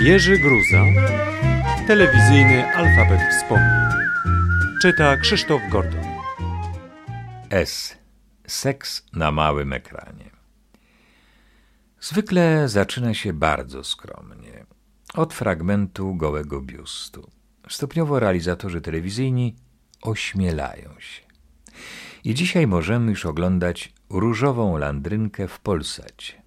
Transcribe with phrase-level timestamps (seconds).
[0.00, 0.84] Jerzy Gruza,
[1.86, 3.84] telewizyjny alfabet wspomnień.
[4.82, 6.04] Czyta Krzysztof Gordon.
[7.50, 7.98] S.
[8.46, 10.30] Seks na małym ekranie.
[12.00, 14.66] Zwykle zaczyna się bardzo skromnie,
[15.14, 17.30] od fragmentu gołego biustu.
[17.68, 19.56] Stopniowo realizatorzy telewizyjni
[20.02, 21.22] ośmielają się.
[22.24, 26.42] I dzisiaj możemy już oglądać różową landrynkę w Polsacie,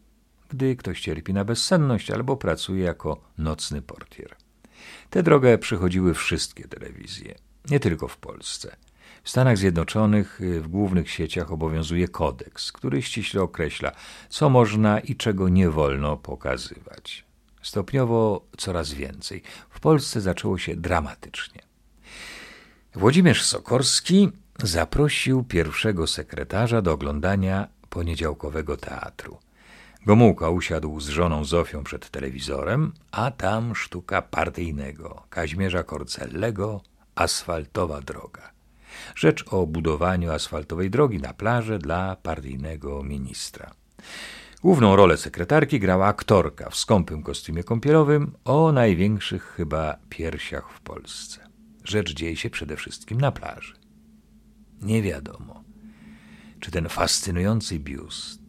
[0.49, 4.35] gdy ktoś cierpi na bezsenność albo pracuje jako nocny portier.
[5.09, 7.35] Tę drogę przychodziły wszystkie telewizje,
[7.69, 8.75] nie tylko w Polsce.
[9.23, 13.91] W Stanach Zjednoczonych y, w głównych sieciach obowiązuje kodeks, który ściśle określa,
[14.29, 17.25] co można i czego nie wolno pokazywać.
[17.61, 19.41] Stopniowo coraz więcej.
[19.69, 21.61] W Polsce zaczęło się dramatycznie.
[22.93, 24.29] Włodzimierz Sokorski
[24.63, 29.37] zaprosił pierwszego sekretarza do oglądania poniedziałkowego teatru.
[30.05, 36.81] Gomułka usiadł z żoną Zofią przed telewizorem, a tam sztuka partyjnego Kaźmierza Korcellego
[37.15, 38.51] Asfaltowa droga.
[39.15, 43.71] Rzecz o budowaniu asfaltowej drogi na plażę dla partyjnego ministra.
[44.61, 51.47] Główną rolę sekretarki grała aktorka w skąpym kostiumie kąpielowym o największych chyba piersiach w Polsce.
[51.83, 53.86] Rzecz dzieje się przede wszystkim na plaży.
[54.81, 55.63] Nie wiadomo,
[56.59, 58.41] czy ten fascynujący biust,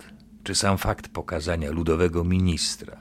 [0.44, 3.00] czy sam fakt pokazania ludowego ministra,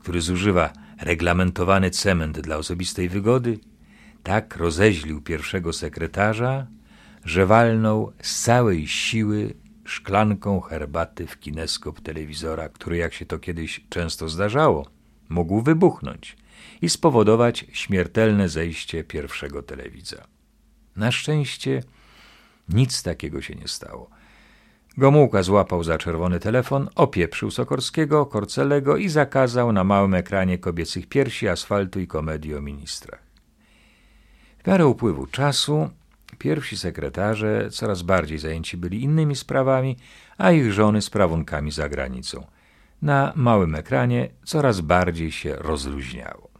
[0.00, 3.58] który zużywa reglamentowany cement dla osobistej wygody,
[4.22, 6.66] tak rozeźlił pierwszego sekretarza,
[7.24, 13.80] że walnął z całej siły szklanką herbaty w kineskop telewizora, który, jak się to kiedyś
[13.88, 14.86] często zdarzało,
[15.28, 16.36] mógł wybuchnąć
[16.82, 20.26] i spowodować śmiertelne zejście pierwszego telewidza.
[20.96, 21.82] Na szczęście
[22.68, 24.10] nic takiego się nie stało.
[24.96, 31.48] Gomułka złapał za czerwony telefon, opieprzył Sokorskiego, Korcelego i zakazał na małym ekranie kobiecych piersi,
[31.48, 33.22] asfaltu i komedii o ministrach.
[34.64, 35.90] W miarę upływu czasu
[36.38, 39.96] pierwsi sekretarze coraz bardziej zajęci byli innymi sprawami,
[40.38, 42.46] a ich żony sprawunkami za granicą.
[43.02, 46.50] Na małym ekranie coraz bardziej się rozluźniało.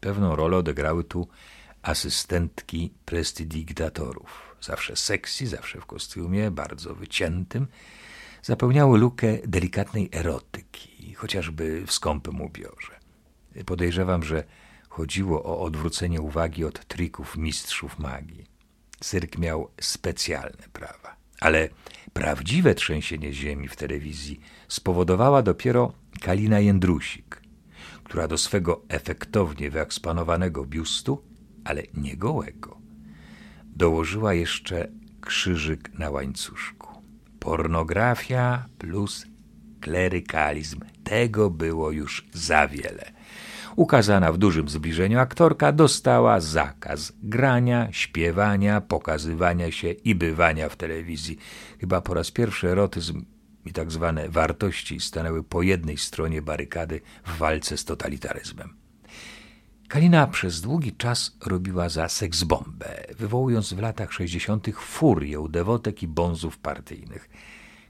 [0.00, 1.28] Pewną rolę odegrały tu
[1.86, 4.56] asystentki prestidigitatorów.
[4.60, 7.66] Zawsze seksy, zawsze w kostiumie, bardzo wyciętym,
[8.42, 13.00] zapełniały lukę delikatnej erotyki, chociażby w skąpym ubiorze.
[13.66, 14.44] Podejrzewam, że
[14.88, 18.46] chodziło o odwrócenie uwagi od trików mistrzów magii.
[19.00, 21.16] Cyrk miał specjalne prawa.
[21.40, 21.68] Ale
[22.12, 27.40] prawdziwe trzęsienie ziemi w telewizji spowodowała dopiero Kalina Jędrusik,
[28.04, 31.22] która do swego efektownie wyeksponowanego biustu,
[31.66, 32.78] ale nie gołego,
[33.64, 34.88] dołożyła jeszcze
[35.20, 37.02] krzyżyk na łańcuszku.
[37.38, 39.26] Pornografia plus
[39.80, 40.80] klerykalizm.
[41.04, 43.12] Tego było już za wiele.
[43.76, 51.38] Ukazana w dużym zbliżeniu aktorka dostała zakaz grania, śpiewania, pokazywania się i bywania w telewizji.
[51.80, 53.24] Chyba po raz pierwszy erotyzm
[53.64, 58.85] i tak zwane wartości stanęły po jednej stronie barykady w walce z totalitaryzmem.
[59.88, 64.66] Kalina przez długi czas robiła za seksbombę, wywołując w latach 60.
[64.74, 67.28] furię dewotek i bonzów partyjnych.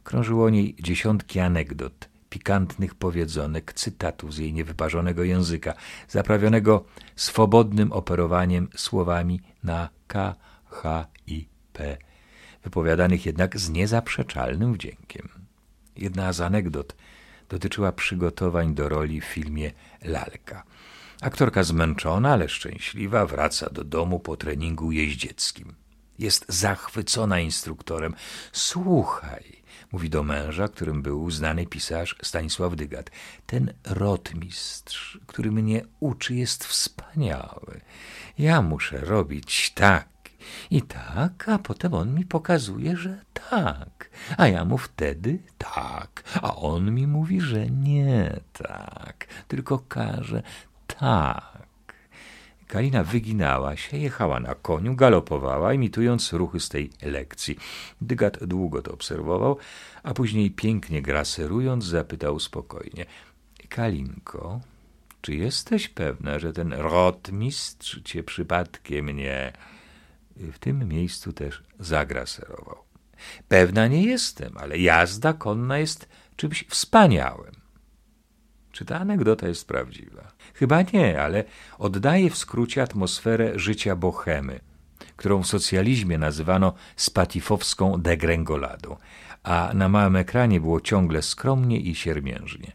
[0.05, 5.75] Krążyło o niej dziesiątki anegdot, pikantnych powiedzonek, cytatów z jej niewyparzonego języka,
[6.09, 6.85] zaprawionego
[7.17, 10.35] swobodnym operowaniem słowami na K,
[10.65, 11.97] H i P,
[12.65, 15.29] wypowiadanych jednak z niezaprzeczalnym wdziękiem.
[15.97, 16.97] Jedna z anegdot
[17.49, 19.73] dotyczyła przygotowań do roli w filmie
[20.05, 20.63] Lalka.
[21.21, 25.75] Aktorka zmęczona, ale szczęśliwa wraca do domu po treningu jeździeckim.
[26.19, 28.15] Jest zachwycona instruktorem.
[28.53, 29.63] Słuchaj,
[29.93, 33.11] mówi do męża, którym był znany pisarz Stanisław Dygat.
[33.47, 37.81] Ten rotmistrz, który mnie uczy, jest wspaniały.
[38.39, 40.09] Ja muszę robić tak
[40.71, 46.57] i tak, a potem on mi pokazuje, że tak, a ja mu wtedy tak, a
[46.57, 50.43] on mi mówi, że nie tak, tylko każe
[50.87, 51.57] tak.
[52.67, 57.59] Kalina wyginała się, jechała na koniu, galopowała, imitując ruchy z tej lekcji.
[58.01, 59.59] Dygat długo to obserwował,
[60.03, 63.07] a później pięknie graserując zapytał spokojnie.
[63.69, 64.61] Kalinko,
[65.21, 69.53] czy jesteś pewna, że ten rotmistrz cię przypadkiem nie...
[70.37, 72.79] W tym miejscu też zagraserował.
[73.49, 77.55] Pewna nie jestem, ale jazda konna jest czymś wspaniałym.
[78.73, 80.26] Czy ta anegdota jest prawdziwa?
[80.59, 81.45] Chyba nie, ale
[81.79, 84.61] oddaje w skrócie atmosferę życia bohemy,
[85.17, 88.97] którą w socjalizmie nazywano spatifowską degrengoladą,
[89.43, 92.73] a na małym ekranie było ciągle skromnie i siermiężnie.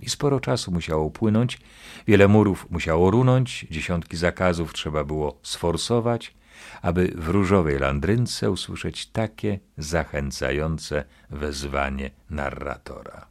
[0.00, 1.58] I sporo czasu musiało upłynąć,
[2.06, 6.34] wiele murów musiało runąć, dziesiątki zakazów trzeba było sforsować,
[6.82, 13.26] aby w różowej landrynce usłyszeć takie zachęcające wezwanie narratora.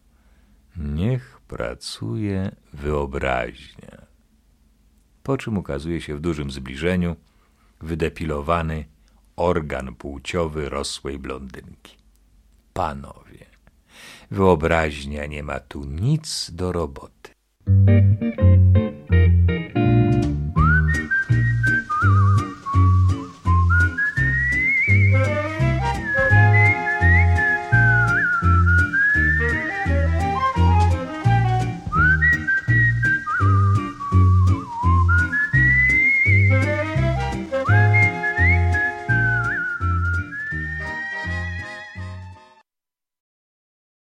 [0.77, 4.05] Niech pracuje wyobraźnia.
[5.23, 7.15] Po czym ukazuje się w dużym zbliżeniu
[7.81, 8.85] wydepilowany
[9.35, 11.97] organ płciowy rosłej blondynki.
[12.73, 13.45] Panowie,
[14.31, 17.31] wyobraźnia nie ma tu nic do roboty.